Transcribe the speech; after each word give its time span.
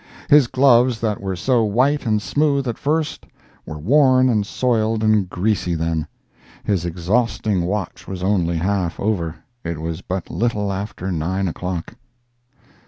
His 0.31 0.47
gloves 0.47 0.99
that 1.01 1.21
were 1.21 1.35
so 1.35 1.63
white 1.63 2.07
and 2.07 2.19
smooth 2.19 2.67
at 2.67 2.79
first, 2.79 3.27
were 3.67 3.77
worn 3.77 4.29
and 4.29 4.43
soiled 4.47 5.03
and 5.03 5.29
greasy 5.29 5.75
then. 5.75 6.07
His 6.63 6.85
exhausting 6.87 7.65
watch 7.67 8.07
was 8.07 8.23
only 8.23 8.57
half 8.57 8.99
over—it 8.99 9.79
was 9.79 10.01
but 10.01 10.31
little 10.31 10.73
after 10.73 11.11
nine 11.11 11.47
o'clock. 11.47 11.95